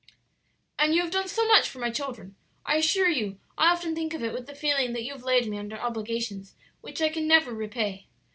[0.79, 2.35] "And you have done so much for my children!
[2.65, 5.47] I assure you I often think of it with the feeling that you have laid
[5.47, 8.07] me under obligations which I can never repay."